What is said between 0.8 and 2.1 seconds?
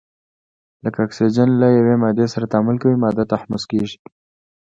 کله چې اکسیجن له یوې